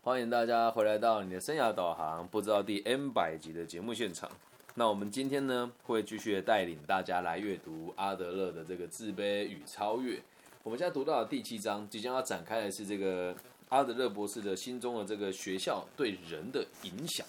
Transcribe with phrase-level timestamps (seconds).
[0.00, 4.30] 欢迎大家回来到你的生涯导航，不知道第 N 百集的节目现场。
[4.74, 10.22] 那我们今天呢，会继续带领大家来阅读阿德勒的这个自卑与超越。
[10.62, 13.34] 我们现在读到的第七章，即将要展开的是这个
[13.70, 17.26] 阿德勒博士的心中的这个学校对人的影响。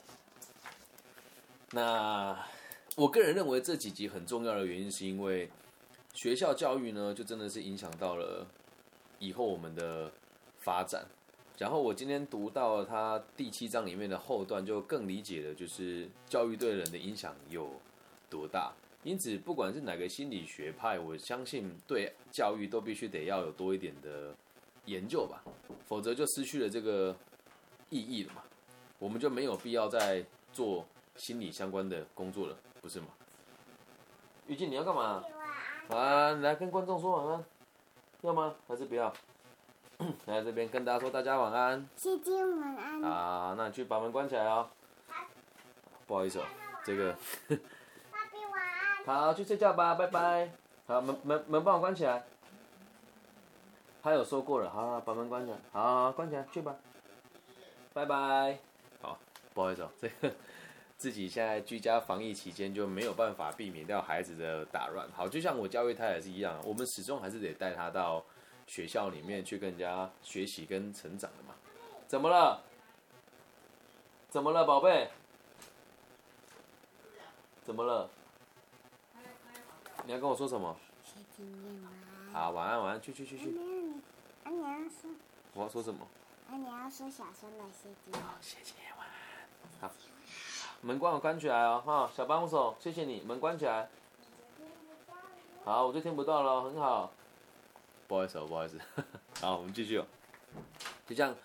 [1.71, 2.37] 那
[2.95, 5.49] 我个人认为这几集很重要的原因，是因为
[6.13, 8.45] 学校教育呢，就真的是影响到了
[9.17, 10.11] 以后我们的
[10.59, 11.03] 发展。
[11.59, 17.69] 然后我今天读到他第七章里面的后段，就更理解了，就是教育对人的影响有
[18.29, 18.71] 多大。
[19.03, 24.33] 因此，不管是哪个心理学派，我相信对教育都必须得要有多一点的
[24.85, 25.43] 研究吧，
[25.85, 27.13] 否则就失去了这个
[27.89, 28.41] 意义了嘛。
[28.97, 30.85] 我们就没有必要再做
[31.17, 33.07] 心理相关的工作了，不是吗？
[34.47, 35.21] 玉静，你要干嘛？
[35.89, 37.45] 晚安，来跟观众说晚安，
[38.21, 38.55] 要吗？
[38.65, 39.13] 还是不要？
[40.27, 41.85] 来这边跟大家说大家晚安。
[41.95, 43.03] 姐姐晚安。
[43.03, 44.69] 啊，那你去把门关起来哦。
[46.07, 46.43] 不好意思哦，
[46.85, 47.11] 这个。
[48.09, 49.05] 爸比晚安。
[49.05, 50.51] 好，去睡觉吧，拜拜。
[50.87, 52.23] 好，门门门帮我关起来。
[54.01, 55.57] 他有说过了，好，把门关起来。
[55.73, 56.75] 好，关起来，去吧。
[57.93, 58.57] 拜拜。
[59.01, 59.19] 好，
[59.53, 60.33] 不好意思哦，这个
[60.95, 65.05] 自己现在居家防疫期间就没有办法避免掉孩子的打乱。
[65.11, 68.23] 好，就像我教育他也是一样，我们始终还是得带他到。
[68.69, 71.55] 学校里面去跟人家学习跟成长的嘛？
[72.07, 72.61] 怎么了？
[74.29, 75.09] 怎么了，宝贝？
[77.63, 78.07] 怎么了？
[80.05, 80.77] 你要跟我说什么？
[82.31, 83.57] 好，晚安，晚安，去去去去。
[84.43, 85.09] 啊，你要说？
[85.55, 86.05] 我要说什么？
[86.47, 88.19] 啊，你要说小声的谢谢。
[88.19, 89.89] 好，谢谢，晚安。
[89.89, 89.91] 好，
[90.81, 93.89] 门关我关起来哦，哈，小帮手，谢谢你，门关起来。
[95.65, 97.11] 好，我就听不到了，很好。
[98.09, 98.79] 不好意思，不好意思。
[99.39, 100.05] 好，我们继续哦。
[101.07, 101.35] 就像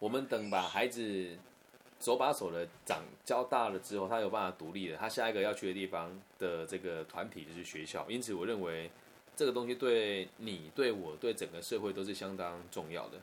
[0.00, 1.38] 我们等把孩子
[2.00, 8.04] 手把手的长教大了之后，他有办法独立了，他下一个要去的地方的这个团体就是学校。
[8.10, 8.90] 因此，我认为
[9.36, 13.20] 这个东西对你、对我、对整个社会都是相当重要的。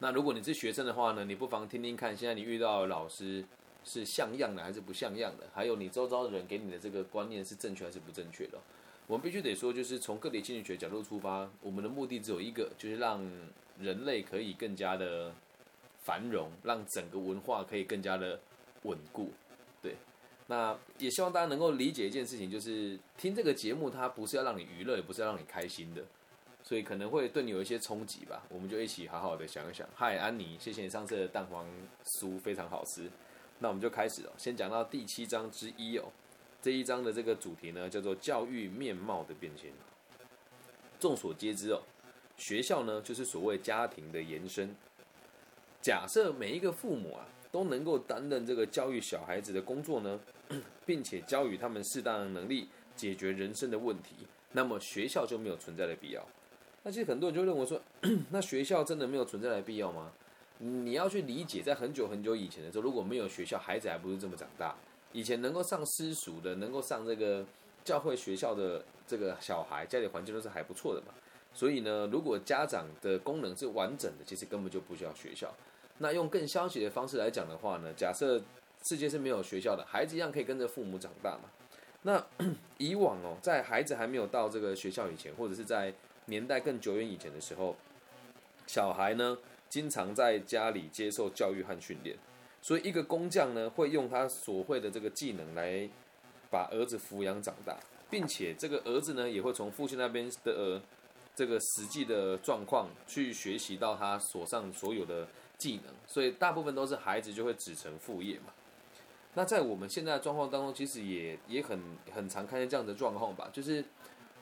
[0.00, 3.42] 那如果你是学生的话呢，你不妨听听看，现在你遇到的老师
[3.84, 5.44] 是像样的还是不像样的？
[5.54, 8.58] 还有你周遭的人给你的这个观念是正确还是不正确的？
[9.06, 13.22] 我们必须得说，就是从个体心理学角度出发，我们的目的只有一个，就是让
[13.78, 15.30] 人类可以更加的
[16.04, 18.40] 繁荣，让整个文化可以更加的
[18.84, 19.30] 稳固。
[19.82, 19.96] 对，
[20.46, 26.02] 那也希望大家能够理解一件事情，就是听这个节目，它不是要让你娱乐，也不是要让你开心的，
[26.62, 28.42] 所以可能会对你有一些冲击吧。
[28.48, 29.86] 我们就一起好好的想一想。
[29.94, 31.66] 嗨，安妮，谢谢你上次的蛋黄
[32.18, 33.10] 酥非常好吃。
[33.58, 36.10] 那我们就开始了，先讲到第七章之一哦。
[36.64, 39.70] 这一章的这个主题呢，叫做教育面貌的变迁。
[40.98, 41.82] 众所皆知哦，
[42.38, 44.74] 学校呢就是所谓家庭的延伸。
[45.82, 50.18] 假设每一个父母啊都能够担任这个教育小孩子的工作呢，
[50.86, 52.66] 并且教育他们适当的能力
[52.96, 54.14] 解决人生的问题，
[54.52, 56.26] 那么学校就没有存在的必要。
[56.82, 57.78] 那其实很多人就认为说，
[58.32, 60.10] 那学校真的没有存在的必要吗？
[60.56, 64.74] 你要去理解，在很久很久以前的时候，如果没有学校，孩子还不是这么长大。
[65.14, 67.46] 以前能够上私塾的，能够上这个
[67.84, 71.14] 教会学校的这个小孩，家里环境都是还不错的嘛。
[71.54, 75.54] 所以呢，如果家长的功能是完整的，其实根本就不需要学校。
[75.98, 78.42] 那用更消极的方式来讲的话呢，假设
[78.82, 81.48] 世界是没有学校的，孩子一样可以跟着父母长大嘛。
[82.02, 82.26] 那
[82.78, 85.94] 以往哦，在孩子还没有到这个学校以前，或者是在
[86.26, 87.76] 年代更久远以前的时候，
[88.66, 89.38] 小孩呢
[89.68, 92.18] 经常在家里接受教育和训练。
[92.66, 95.86] 所以，一个工匠呢，会用他所会的这个技能来
[96.50, 97.76] 把儿子抚养长大，
[98.08, 100.80] 并且这个儿子呢，也会从父亲那边的
[101.36, 105.92] 这个实际的状况去学习到他所上所有的技能。
[106.06, 108.54] 所以，大部分都是孩子就会子承父业嘛。
[109.34, 111.78] 那在我们现在的状况当中，其实也也很
[112.14, 113.50] 很常看见这样的状况吧。
[113.52, 113.84] 就是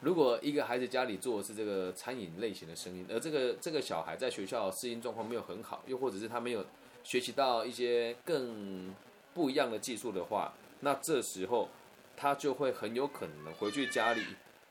[0.01, 6.65] 如果一个孩子家里做的是这个餐饮类型的生意，而这个这个小孩在学校适应状况没有很好，又或者是他没有。
[7.05, 8.95] 学习到一些更
[9.35, 11.69] 不一样的技术的话，那这时候
[12.17, 14.23] 他就会很有可能回去家里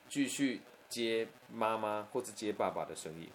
[0.08, 3.30] 继续接妈妈或者接爸爸的生意。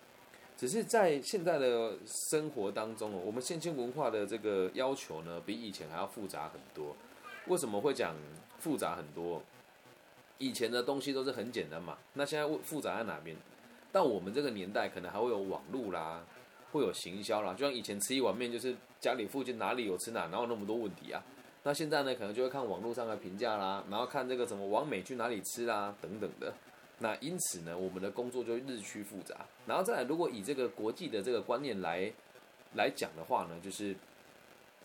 [0.57, 6.97] 只是在现在的生活当中哦，我们现今文化的这个要求呢，比以前还要复杂很多。
[7.49, 8.17] 为什么会讲
[8.59, 9.43] 复杂很多？
[10.39, 13.37] 以前的东西都是很简单嘛，那现在复杂在哪边？
[13.93, 16.25] 到我们这个年代，可能还会有网络啦。
[16.77, 21.23] 会有行销啦，就像以前吃一碗面，就是家里附近哪里有吃哪，哪有那么多问题啊？
[21.65, 26.55] 那现在呢，可能就会看网络上的评价啦，然后看这个什么王美去哪里吃啦，等等的。
[26.99, 29.45] 那因此呢，我们的工作就日趋复杂。
[29.67, 32.13] 然后再来，如果以这个国际的这个观念来
[32.75, 33.95] 来讲的话呢，就是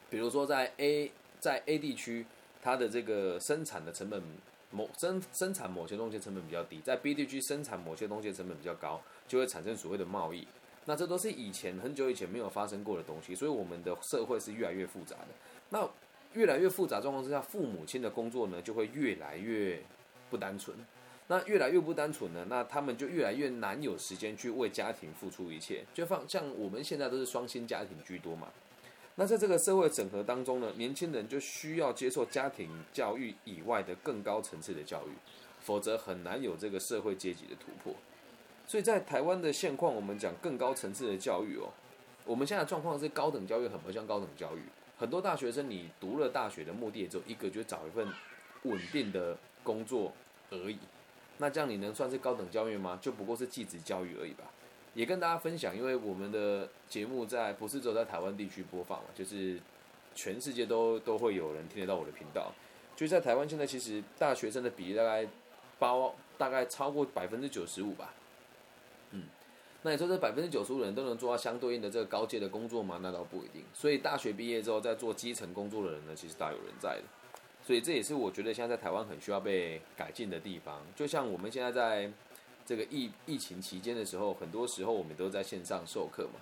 [0.10, 2.26] 比如说在 A 在 A 地区，
[2.62, 4.22] 它的这个生产的成本
[4.72, 10.48] 某生生产某些东西成本比较低，在 B 地区生产某些东西成本比较高，就会产生所谓的贸易。
[10.86, 15.28] 那这都是以前很久以前没有发生过的东西，所以我们的社会是越来越复杂的。
[15.70, 15.88] 那
[16.34, 19.82] 越来越复杂状况之下，父母亲的工作呢就会越来越
[20.30, 20.76] 不单纯。
[21.28, 25.86] 那越来越不单纯呢，那他们就越来越难有时间去为家庭付出一切。
[25.94, 28.50] 就放像我们现在都是双薪家庭居多嘛。
[29.16, 35.12] 那在这个社会整合当中呢，年轻人就需要接受家庭教育以外的更高层次的教育，
[35.62, 37.94] 否则很难有这个社会阶级的突破。
[38.72, 41.68] 所以在台湾的现况，我们讲更高层次的教育哦，
[42.24, 44.62] 我们现在状况是高等教育很不像高等教育，
[44.98, 48.08] 很多大学生你读了大学的目的也只有一个，就是找一份
[48.64, 50.14] 稳定的工作
[50.52, 50.80] 而已。
[51.40, 52.98] 那这样你能算是高等教育吗？
[53.02, 54.46] 就不过是继职教育而已吧。
[54.94, 59.60] 也跟大家分享，因为我们的节目在不是只有在台湾地区播放嘛，就是
[60.16, 62.50] 全世界都都会有人听得到我的频道。
[62.96, 65.28] 就在台湾现在，其实大学生的比例大概
[65.78, 68.14] 包大概超过百分之九十五吧。
[69.84, 73.00] 那你说这百分之九十五的人都能做到相对应的这个高阶的工作吗？
[73.02, 73.64] 那倒不一定。
[73.74, 77.04] 所以大学毕业之后，在做基层工作的人呢，其实大有人在的。
[77.66, 80.82] 所以这也是我觉得现在在台湾很需要被改进的地方。
[80.96, 82.12] 就像我们现在在。
[82.64, 86.40] 这个疫疫情期间的时候，很多时候我们都在线上授课嘛。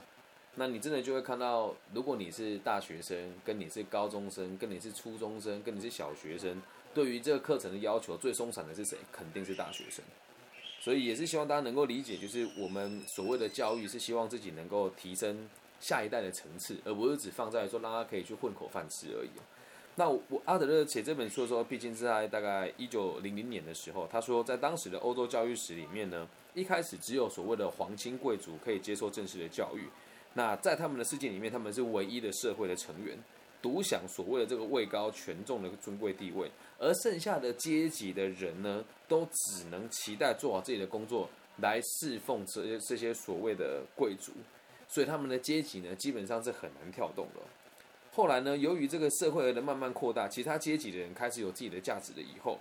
[0.56, 6.62] 那你真的就会看到，如果你是大学生，跟你是高中生，跟你是初中生，跟你是小学生，
[6.94, 8.98] 对于这个课程的要求最松散的是谁？
[9.12, 10.04] 肯定是大学生。
[10.90, 15.48] 所以也是希望大家能够理解，就是我们所谓的教育是希望自己能够提升
[15.80, 19.30] 下一代的层次，而不是只放在说让他可以去混口饭吃而已。
[19.98, 24.08] 那我阿德勒写这本书的时候，毕竟是在大概一九零零年的时候。
[24.12, 29.88] 他说，在当时的欧洲教育史里面呢，一开始只有所谓的皇亲贵族可以接受正式的教育。
[30.34, 33.16] 那在他们的世界里面，他们是唯一的社会的成员，
[33.62, 36.50] 独享所谓的这个位高权重的尊贵地位。
[36.80, 44.32] 而剩下的阶级的人呢，都只能期待做好自己的工作，来侍奉这些这些所谓的贵族。
[44.88, 47.42] 所以他们的阶级呢，基本上是很难跳动的。
[48.12, 52.58] 后来呢，由于这个社会的慢慢扩大，其他阶级的人开始有自己的价值了以后，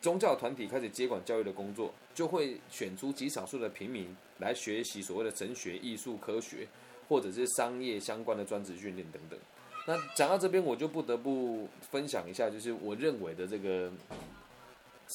[0.00, 6.66] 宗教团体开始接管教育的工作，就会选出极少数的平民来学习所谓的神学、艺术、科学，
[7.08, 9.38] 或者是商业相关的专职训练等等。
[9.86, 13.90] 那讲到这边，我就不得不分享一下，就是我认为的这个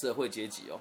[0.01, 0.79] 社会阶级哦，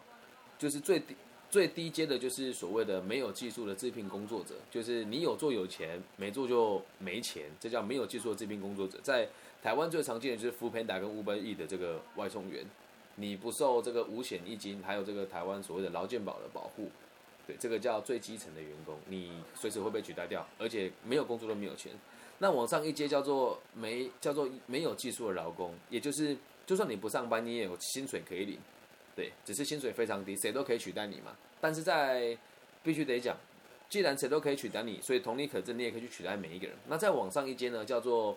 [0.59, 1.15] 就是最低。
[1.49, 8.99] 最低阶的就是所谓的没有技术的制聘工作者，就是你有做有钱，没做就没钱，这叫没有技术的制聘工作者。
[9.01, 9.27] 在
[9.63, 12.67] 台湾最常见的就是福培达跟乌本 E 的这个外送员，
[13.15, 16.91] 你不受这个五险一金，还有这个台湾所谓的劳健保的保护，
[17.47, 21.93] 对，这个叫最基层的员工，你随时会被取代掉，而且没有工作都没有钱。
[22.39, 26.37] 那往上一阶叫做没叫做没有技术的劳工，也就是
[26.67, 28.59] 就算你不上班，你也有薪水可以领。
[29.15, 31.35] 对，只是薪水非常低，谁都可以取代你嘛。
[31.61, 32.37] 但是在
[32.83, 33.35] 必须得讲，
[33.89, 36.77] 既然谁都可以取代你，所以同理可证，你也可以去取代每一个人。
[36.89, 38.37] 那再往上一阶呢，叫做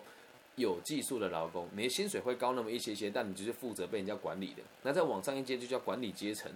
[0.56, 4.62] 有技术的劳工，你的薪水会高那么一些些，但你就是负责被人家管理的。
[4.82, 6.50] 那再往上一阶就叫管理阶层，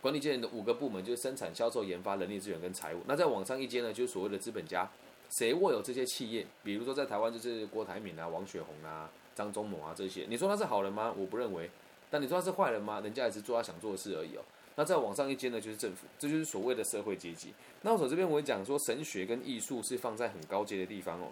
[0.00, 3.02] 管理阶层的五个部门就是生产、销售、研发、人力资源跟财务。
[3.06, 4.90] 那再往上一阶呢，就是所谓的资本家，
[5.30, 6.46] 谁握有这些企业？
[6.62, 11.14] 比如说在台湾就是郭台铭啊、王雪红啊、张忠谋啊这些，你说他是好人吗？
[11.16, 11.70] 我不认为。
[12.10, 13.00] 但你说他是坏人吗？
[13.00, 14.42] 人家也是做他想做的事而已哦。
[14.74, 17.52] 那再往上一阶呢，就是政府，这就是所谓的社会阶级。
[17.82, 21.28] 那我走这边我讲说，神学跟艺术是放在很高阶的地方哦。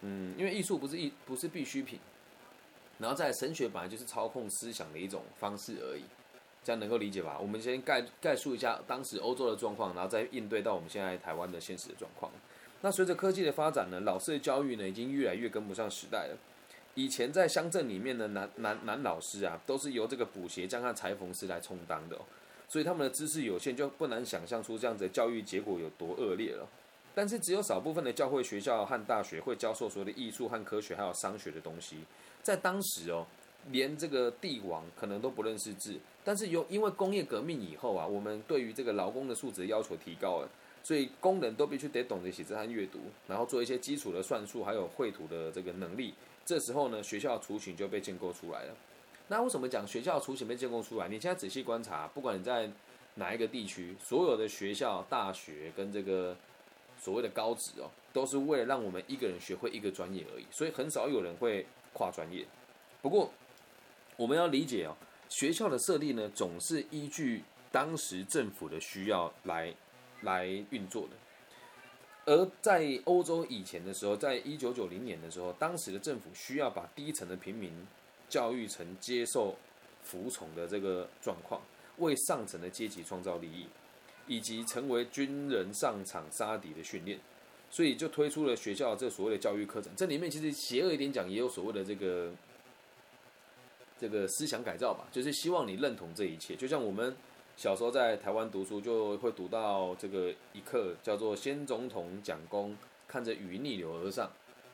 [0.00, 1.98] 嗯，因为艺术不是艺，不是必需品。
[2.98, 6.04] 然后在神学本来就是操控思想的一种方式而已，
[6.62, 7.36] 这样能够理解吧？
[7.40, 12.30] 我们先概概述一下当时欧洲的状况，然后再应对到我们现在台湾的现实的状况。
[12.84, 16.36] 那随着科技的发展呢，老师的教育呢，已经越来越跟不上时代了。
[16.94, 22.18] 以前在乡镇里面的男男男老师啊，都是由这个补鞋匠和裁缝师来充当的，
[22.68, 26.68] 所以他们的知识有限，就不难想象出这样子的教育结果有多恶劣了。
[27.14, 31.96] 但是只有少部分的教会学校和大学会教授所有的艺术和科学还有商学的东西。
[32.42, 33.26] 在当时哦，
[33.70, 40.48] 连这个帝王可能都不认识字，但是由因为工业革命以后啊，我们对于这个劳工的素质要求提高了，
[40.84, 46.14] 所以工人都必须得懂得写字和阅读，然后做一些基础的算术还有绘图的这个能力。
[46.44, 48.76] 这时候呢，学校雏形就被建构出来了。
[49.28, 51.08] 那为什么讲学校雏形被建构出来？
[51.08, 52.70] 你现在仔细观察，不管你在
[53.14, 56.36] 哪一个地区，所有的学校、大学跟这个
[57.00, 60.44] 所谓的高职哦，都是为了让我们一个人学会一个专业而已。
[60.50, 61.64] 所以很少有人会
[61.94, 62.44] 跨专业。
[63.00, 63.30] 不过
[64.18, 64.94] 我们要理解哦，
[65.30, 69.74] 学校的设立呢，总是依据当时政府的需要来
[70.24, 71.10] 来运作的。
[72.26, 77.70] 而在欧洲以前的时候，在一九九零年的时候，当时的政府需要把低层的平民
[78.30, 79.54] 教育成接受
[80.02, 81.60] 服从的这个状况，
[81.98, 83.66] 为上层的阶级创造利益，
[84.26, 87.20] 以及成为军人上场杀敌的训练，
[87.70, 89.92] 所以就推出了学校这所谓的教育课程。
[89.94, 92.32] 这里面其实邪恶一点讲，也有所谓的这个
[94.00, 97.14] 这个思想改造吧，就是希望你认同这一切，就像我们。
[97.56, 104.30] 小时候在台湾读书，就会读到这个一课，叫做“先总统讲功，看着雨逆流而上”。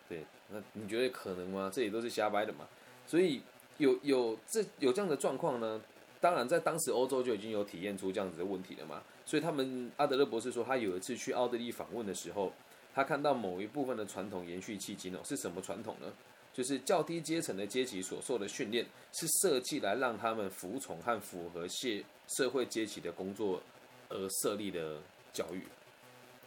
[0.09, 1.71] 对，那你觉得可能吗？
[1.73, 2.67] 这也都是瞎掰的嘛。
[3.07, 3.43] 所以
[3.79, 5.81] 有有这有这样的状况呢？
[6.21, 9.03] 当然，在当时欧洲就已经有体验出这样子的问题了嘛。
[9.25, 12.53] 所以他们阿德勒博士说，他有一次去奥地利访问的时候，
[12.95, 16.13] 他看到某一部分的传统延续迄今哦，是什么传统呢？
[16.52, 21.88] 就是较低阶层的阶级所受的训练，是设计来让他们服从和符合社
[22.26, 23.62] 社会阶级的工作
[24.09, 24.99] 而设立的
[25.33, 25.64] 教育。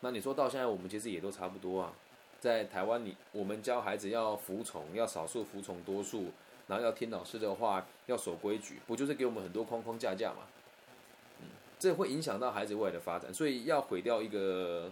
[0.01, 1.93] 那你说到现在，我们其实也都差不多啊。
[2.39, 6.25] 在台湾，你我们教孩子要服从，要少数服从多数，
[6.67, 10.39] 然后要听老师的话，要守规矩，不就是给我们很多框框架架嘛？
[11.39, 11.47] 嗯，
[11.79, 13.33] 这会影响到孩子未来的发展。
[13.33, 14.91] 所以要毁掉一个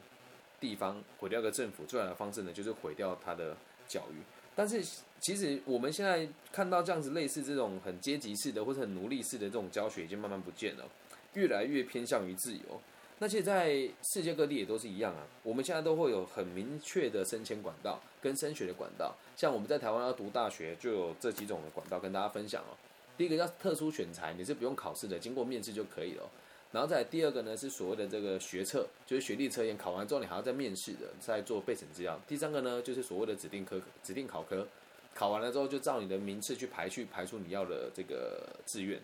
[0.61, 3.57] 地方，毁掉一个政府，最好的方式呢，就是毁掉他的
[3.89, 4.23] 教育。
[4.61, 4.79] 但是，
[5.19, 10.87] 其实我们现在看到这样子类似这种很阶级式的或者很奴隶式的这种教学，已经慢慢不见了，
[11.33, 12.79] 越来越偏向于自由。
[13.17, 15.25] 那其实，在世界各地也都是一样啊。
[15.41, 19.15] 我们现在都会有很明确的升迁管道跟升学的管道。
[19.35, 22.77] 像我们在台湾要读大学，就有这几种的管道跟大家分享哦。
[23.17, 26.29] 第一个叫特殊选材，你是不用考试的，经过面试就可以了。
[26.71, 32.19] 然后再第二个呢，是所谓的这个学测，就是学历测验，考完之后你还要再面试的，再做备审资料。
[32.27, 34.65] 第三个呢，就是所谓的指定科、指定考科，
[35.13, 38.97] 考完了之后就照你的名次去排序，排出你要的这个志愿。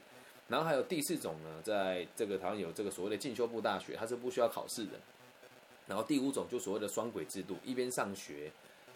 [0.48, 4.92] 然后还有第四种呢，在这个台湾有这个所谓的进修部大学，它是不需要考试的。
[5.88, 8.50] 然后第五种就所谓的双轨制度，一边上学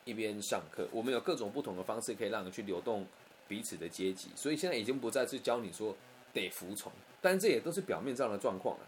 [0.06, 3.06] 一边上课，我们有各种不同的方式可以让你去流动
[3.50, 4.30] 彼此的阶级。
[4.34, 5.94] 所以现在已经不再是教你说
[6.34, 6.92] 得服从。
[7.22, 8.84] 但这也都是表面上的状况啊。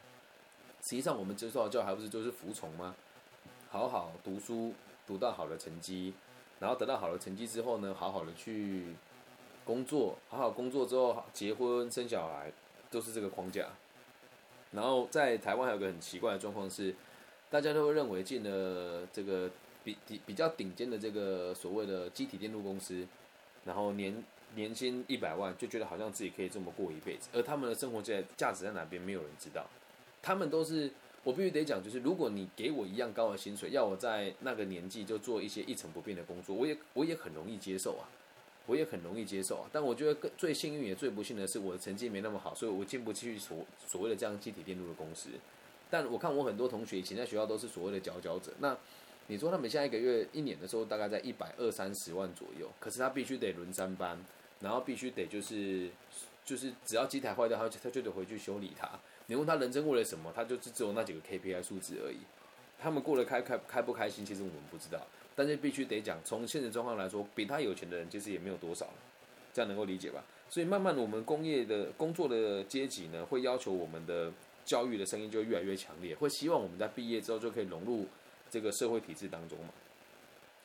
[0.82, 2.96] 实际上，我们接受的教还不是就是服从吗？
[3.70, 4.74] 好好读书，
[5.08, 6.14] 读到好的成绩，
[6.60, 8.96] 然后得到好的成绩之后呢，好好的去
[9.64, 12.52] 工作，好好工作之后结婚生小孩，
[12.92, 13.70] 都是这个框架。
[14.72, 16.94] 然后在台湾还有个很奇怪的状况是，
[17.50, 19.50] 大家都会认为进了这个
[19.84, 23.08] 比比比较顶尖的这个所谓的机体电路公司，
[23.66, 24.24] 然后年。
[24.56, 29.66] 年薪一百万就觉得好像自己可以这么过一辈子，而他们的生活在价值在哪边，没有人知道。
[30.22, 30.90] 他们都是
[31.24, 38.08] 我必须得讲，就是如果你给我一样高的薪水，要我在那个年纪就做一些一成不变的工作，我也我也很容易接受啊，
[38.66, 39.70] 我也很容易接受啊。
[39.72, 45.30] 但我觉得更最幸运也最不幸的是，我的成绩没那么好，所以我进不去所所谓的这样机体电路的公司。
[45.90, 48.78] 但我看我很多同学以前在学校都是所谓的佼佼者，那
[49.28, 54.18] 你说他们现在一个月一年的时候大概在一百二三十万左右，可是他必须得轮三班。
[54.64, 55.90] 然后必须得就是，
[56.46, 58.90] 就是只要机台坏掉，他就他就得回去修理它。
[59.26, 62.18] 你问他人生为了什么，他就是只有那几个 KPI 数字而已。
[62.80, 65.00] 他们过得开开开不开心，其实我们不知道。
[65.36, 68.88] 但是必须得讲，从现实状况来说，比他有钱的人其实也没有多少
[69.54, 70.24] 这样能够理解吧？
[70.50, 74.32] 所以慢慢的，我们工业的工作的阶级呢，会要求我们的
[74.66, 78.06] 教育的声音就越来越强烈，会希望我们在毕业之后就可以融入
[78.50, 79.74] 这个社会体制当中嘛。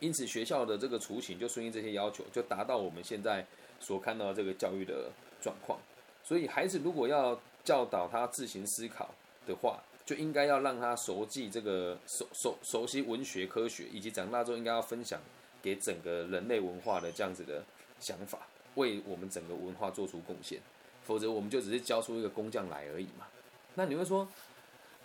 [0.00, 3.46] 因此学校的这个雏形就顺应这些要求，就达到我们现在。
[3.80, 5.78] 所看到这个教育的状况，
[6.22, 9.14] 所以孩子如果要教导他自行思考
[9.46, 15.20] 的话，就应该要让他熟记这个熟熟熟悉文学科学，以及长大之后应该要分享
[15.62, 17.62] 给整个人类文化的这样子的
[18.00, 20.60] 想法，为我们整个文化做出贡献，
[21.02, 23.26] 否则我们就只是教出一个工匠来而已嘛。
[23.74, 24.26] 那你会说？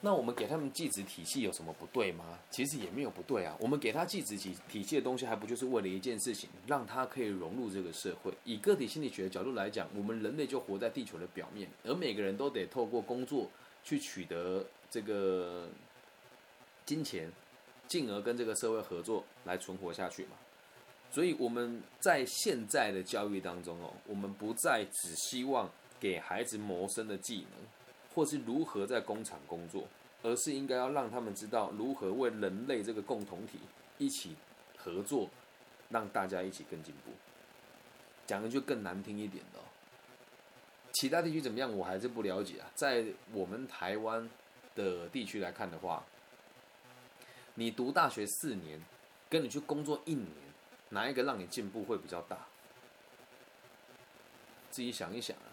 [0.05, 2.38] 那我们给他们继职体系有什么不对吗？
[2.51, 3.55] 其实也没有不对啊。
[3.57, 8.33] 我们给他继职体体系的东西，还不就是为了一件事情，让他可以融入这个社会。
[8.43, 13.50] 以个体心理学的角度来讲，我们人类就活在地球的表面，而每个人都得透过工作
[13.81, 15.69] 去取得这个
[16.86, 17.31] 金钱，
[17.88, 20.31] 进而跟这个社会合作来存活下去嘛。
[21.10, 27.65] 所以我们在现在的教育当中哦，我们不再只希望给孩子谋生的技能。
[28.13, 29.88] 或是如何在工厂工作，
[30.22, 33.60] 而是应该要让他们知道如何为人类这个共同体
[33.98, 34.36] 一起
[34.77, 35.29] 合作，
[35.89, 37.12] 让大家一起更进步。
[38.25, 39.60] 讲的就更难听一点的，
[40.93, 42.72] 其他地区怎么样，我还是不了解啊。
[42.74, 44.29] 在我们台湾
[44.75, 46.05] 的地区来看的话，
[47.55, 48.82] 你读大学四年，
[49.29, 50.29] 跟你去工作一年，
[50.89, 52.38] 哪一个让你进步会比较大？
[54.72, 55.52] 自己想一想啊。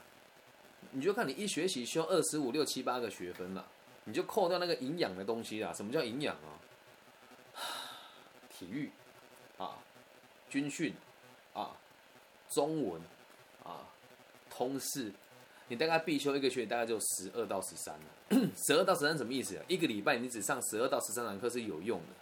[0.93, 3.67] 你就看你一学期修二十五六七八个学分了，
[4.05, 5.73] 你就扣掉那个营养的东西啦。
[5.73, 6.59] 什么叫营养啊？
[8.49, 8.91] 体育
[9.57, 9.79] 啊、
[10.49, 10.95] 军训
[11.55, 11.77] 啊、
[12.49, 13.01] 中文
[13.65, 13.89] 啊、
[14.51, 15.13] 通识，
[15.69, 18.49] 你大概必修一个学期大概就十二到十三了。
[18.55, 19.65] 十二到十三什么意思啊？
[19.67, 22.15] 一个礼拜你只上十二到十三堂课是有用的，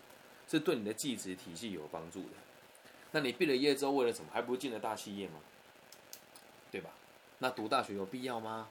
[0.48, 2.30] 是对你的技职体系有帮助的。
[3.10, 4.30] 那你毕了业之后为了什么？
[4.32, 5.34] 还不进了大企业吗？
[7.38, 8.68] 那读大学有必要吗？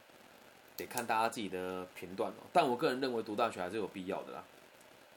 [0.75, 2.43] 得看大家自己的评断哦。
[2.53, 4.43] 但我个人认为读大学还是有必要的啦，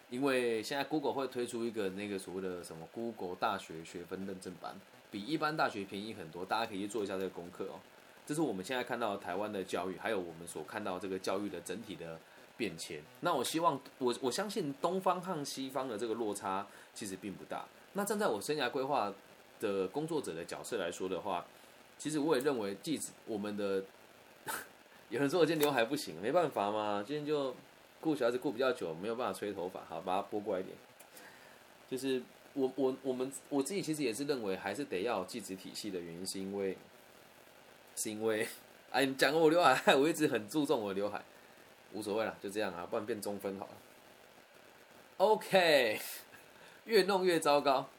[0.09, 4.75] 因为现在 Google 会推出一个那个所谓的什么 Google 大学学分认证班，
[5.11, 7.81] 比一般大学便宜很多，大家可以去做一下这个功课哦。
[8.27, 12.19] 这是我们现在看到台湾的教育，还有我们所看到这个教育的整体的
[12.57, 13.03] 变迁。
[13.21, 17.65] 那我希望我我相信东方和西方的这个落差其实并不大。
[17.95, 19.13] 那站在我生涯规划
[19.59, 21.45] 的工作者的角色来说的话，
[22.01, 23.85] 其实我也认为，即使我们的
[25.11, 27.55] 有人说我今天刘海不行，没办法嘛，今天就
[28.01, 30.75] 顾小孩子顾比较久，没有办法吹头发，好把它拨过来一点。
[31.91, 32.23] 就是
[32.55, 36.75] 我我我们我自己其实也是认为，还是得要有继子体系的原因，是因为
[37.95, 38.49] 是因为
[38.91, 41.23] 哎，你讲我刘海， 我一直很注重我的刘海，
[41.93, 43.73] 无所谓了，就这样啊，不然变中分好了。
[45.19, 46.01] OK，
[46.87, 47.91] 越弄越糟糕。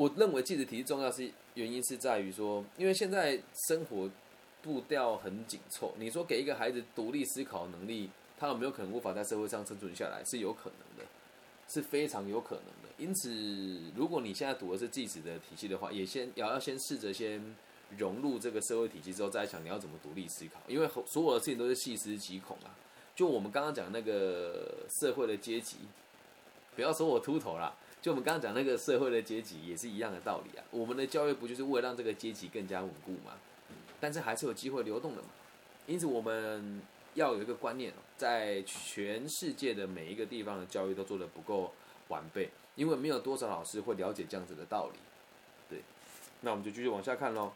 [0.00, 3.38] 我认为继职体系重要是原因是在于说，因为现在
[3.68, 4.08] 生活
[4.62, 10.24] 步调很紧凑，你说给一个孩子独立思考能力，他有没有可能无法在社会上生存下来？
[10.24, 11.10] 是有可能的，
[11.68, 12.88] 是非常有可能的。
[12.96, 17.54] 因此，如果你现在读的是继职的体系的话，也先也要先试着先
[17.98, 22.72] 融入这个社会体系之后，再想你要怎么独立思考，因为所有的事情都是细思极恐啊。
[23.14, 25.76] 就我们刚刚讲那个社会的阶级，
[26.74, 30.64] 不要说我秃头啦，就我们刚刚讲那个社会的阶级也是一样的道理啊。
[30.70, 33.32] 我们的教育不就是为了让这个阶级更加稳固吗？
[34.00, 35.28] 但是还是有机会流动的嘛。
[35.86, 36.80] 因此我们
[37.14, 41.74] 要有一个观念，在全世界的每一个地方的教育都做得不够
[42.08, 44.98] 完备，因为没有多少老师会了解这样子的道理。
[45.68, 45.82] 对，
[46.40, 47.52] 那我们就继续往下看喽。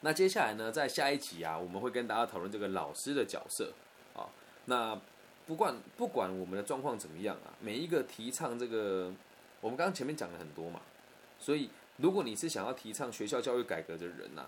[0.00, 3.72] 那接下来呢，在下一集啊，我们会跟大家讨论这个老师的角色
[4.14, 4.26] 啊。
[4.64, 5.00] 那
[5.46, 9.12] 不管不管我们的状况怎么样啊，每一个提倡这个，
[9.60, 10.80] 我们刚刚前面讲了很多嘛，
[11.38, 14.46] 所以如果你是想要提倡学校教育改革的人呐、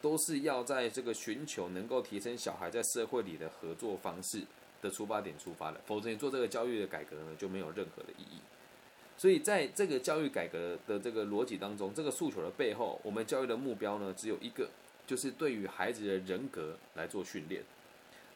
[0.00, 4.42] 都是要在这个寻求能够提升小孩在社会里的合作方式
[4.80, 8.38] 的出发点出发的，否则你做这个教育的改革呢，就没有任何的意义。
[9.18, 14.68] 所以在这个教育改革的这个逻辑当中，这个诉求的背后，我们教育的目标呢，只有一个，
[15.06, 17.62] 就是对于孩子的人格来做训练。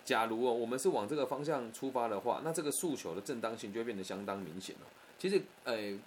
[0.05, 4.87] 假如哦，我们是往这个方向出发的话，那这个诉求的正当性就会变得相当明显了。
[5.19, 5.99] 其实，呃，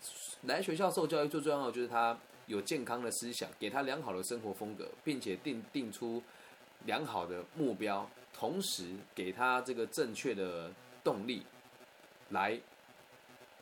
[0.43, 6.21] 来学校受教育最重要的就是他有健康的思想，给他良好的生活风格，并且定定出
[6.85, 10.71] 良好的目标，同时给他这个正确的
[11.03, 11.43] 动力，
[12.29, 12.59] 来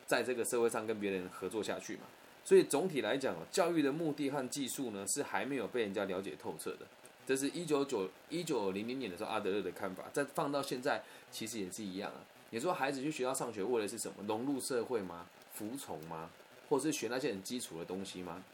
[0.06, 2.02] 在这个社会上跟别人合作下去嘛。
[2.44, 6.86] 所以总体来讲，教育的目的和技术呢，是还没有被人家了解透彻的。
[7.32, 12.20] 这是一九九一九零零年的时候阿德勒的看法，再放到现在，其实也是一样啊。
[12.50, 14.22] 你说孩子去学校上学为的是什么？
[14.26, 15.24] 融入社会吗？
[15.54, 16.28] 服从吗？
[16.68, 18.44] 或者是学那些很基础的东西吗？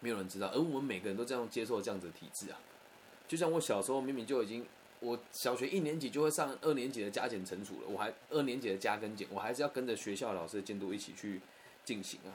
[0.00, 0.48] 没有人知道。
[0.48, 2.58] 而我们每个人都这样接受这样子的体制啊。
[3.28, 4.66] 就像我小时候明明就已经，
[4.98, 11.40] 我小学一年级就会上二年级的加减乘除了，我还二年级的加跟减，我还是要跟着学校老师的监督一起去
[11.84, 12.34] 进行啊。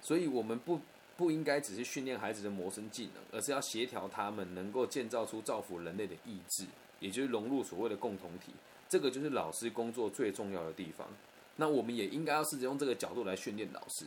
[0.00, 0.80] 所以我们不。
[1.16, 6.64] 不应该只是训练孩子的谋生技能，而是要协调他们能够建造出造福人类的意志，
[7.00, 8.52] 也就是融入所谓的共同体。
[8.88, 11.08] 这个就是老师工作最重要的地方。
[11.56, 14.04] 那我们也应该要试着用这个角度来训练老师。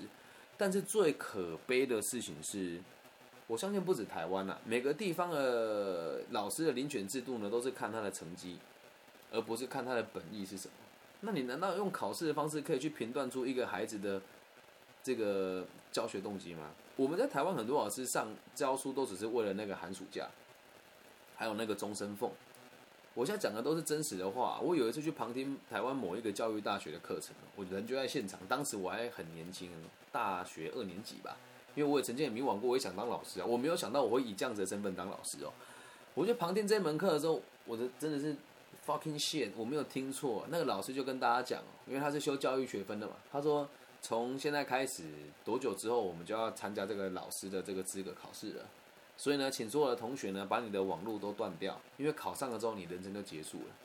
[0.56, 2.80] 但是最可悲的事情是，
[3.48, 8.58] 我相信不止台湾呐，每个地方的老师的遴选制度呢，都是看他的成绩，
[9.32, 10.74] 而不是看他的本意是什么。
[11.22, 14.22] 那你难道用考试的方式可以去评断出一个孩子的
[15.02, 16.72] 这个教学动机吗？
[17.00, 20.28] 我们在台湾很多老师上教书都只是为了那个寒暑假，
[21.34, 22.30] 还有那个终身俸。
[23.14, 24.60] 我现在讲的都是真实的话。
[24.62, 28.38] 我有一次去旁听台湾某一个教育大学的课程，我人就在现场。
[28.50, 29.72] 当时我还很年轻，
[30.12, 31.38] 大学二年级吧。
[31.74, 33.46] 因为我也曾经也迷惘过，我也想当老师啊。
[33.46, 35.54] 我没有想到我会以这样子的身份当老师哦。
[36.14, 38.36] 我就旁听这门课的时候，我的真的是
[38.86, 40.46] fucking shit，我没有听错。
[40.50, 43.66] 那个老师就跟大家讲，因为他是修教育学分的嘛，他说。
[44.02, 45.04] 从现在开始
[45.44, 48.66] 多久之后，我们就要参加这个老师的这个资格考试了。
[49.18, 53.76] 所以呢，请所有的同学呢，把你的网络都断掉，因为考上了之后，你人生就结束了。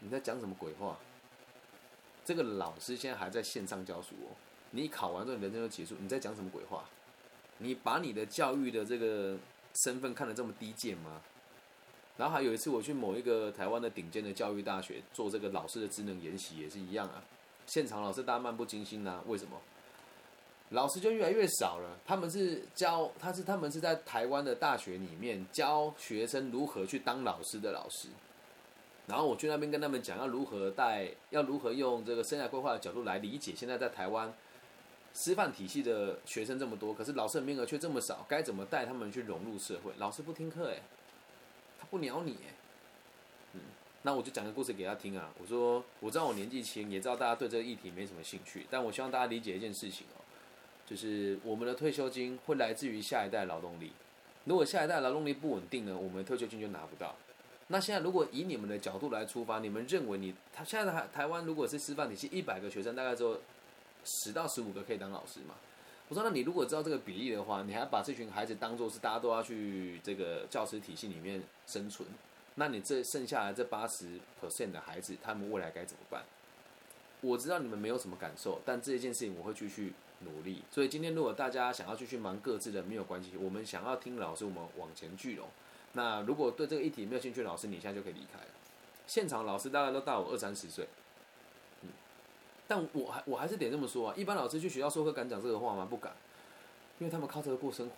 [0.00, 0.96] 你在讲什么鬼话？
[2.24, 4.36] 这个老师现在还在线上教书哦。
[4.70, 6.84] 你考完之后，你人生就结束，你在讲什么鬼话？
[7.58, 9.36] 你把你的教育的这个
[9.74, 11.20] 身份看得这么低贱吗？
[12.16, 17.24] 然后还有一次，我去某一个台湾的顶尖的教育大学做这个老师的职能研习，也是一样啊。
[17.68, 19.56] 现场老师大家漫不经心呢、为什么？
[20.70, 21.98] 老师就越来越少了。
[22.04, 28.08] 他们是教，他是他们是在台湾的大学里面教学生如何去当老师的老师。
[29.06, 34.30] 然后我去那边跟他们讲要如何带，要如何用这个生涯规划的角度来理解现在在台湾
[35.14, 39.92] 师范体系的学生这么多，可是老师的名额却这么少，该怎么带他们去融入社会？
[39.96, 40.82] 老师不听课哎，
[41.78, 42.54] 他不鸟你哎。
[44.02, 45.30] 那我就讲个故事给他听啊。
[45.40, 50.22] 我说我知道我年纪轻，也知道大家对这个议题没什么兴趣，但我希望大家理解一件事情哦，
[50.86, 53.92] 就是我们的退休金会来自于下一代劳动力。
[54.44, 57.14] 如果下一代劳动力不稳定呢，我们的退休金就拿不到。
[57.66, 63.38] 那现在如果以你们的角度来出发，你们认为你他现在台台湾如果是师范体系一百个学生，大概只有
[64.04, 65.54] 十到十五个可以当老师嘛？
[66.08, 72.08] 我说那你如果知道这个比例的话，你还把这群孩子当做是大家都要去这个教师体系里面生存，
[72.58, 76.24] 那你这剩下来这八十 percent 的孩子，他们未来该怎么办？
[77.20, 79.92] 我知道你们没有什么感受，但这一件事情我会继续
[80.24, 80.62] 努力。
[80.68, 83.36] 所以今天如果大家想要继续忙各自的，没有关系。
[83.36, 85.48] 我们想要听老师，我们往前聚拢。
[85.92, 88.46] 那如果对这个议题没有兴趣，老师你现在就可以离开了。
[89.06, 90.86] 现场老师大概都大我二三十岁，
[91.82, 91.88] 嗯，
[92.66, 94.14] 但我还我还是得这么说啊。
[94.16, 95.86] 一般老师去学校授课敢讲这个话吗？
[95.88, 96.12] 不敢，
[96.98, 97.94] 因为他们靠这个过生活。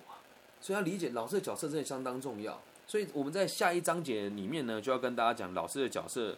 [0.61, 2.61] 所以要理解老师的角色真的相当重要。
[2.91, 6.37] 所以我们在下一章节里面呢，就要跟大家讲老师的角色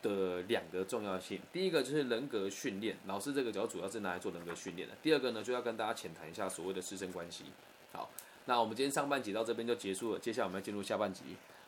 [0.00, 1.40] 的两个重要性。
[1.52, 4.94] 第一个就是人格训练，老师这个角主要是拿来做人格训练的。
[5.02, 7.46] 第二个呢，就要跟大家浅谈一下所谓的师生关系。
[7.92, 8.08] 好。
[8.46, 11.22] 那我们今天上半集到这边就结束了，接下来我们要进入下半集。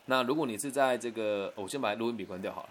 [0.05, 2.69] 那如果你是在这个，我先把录音笔关掉好了。